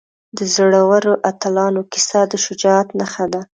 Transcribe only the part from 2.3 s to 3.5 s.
د شجاعت نښه ده.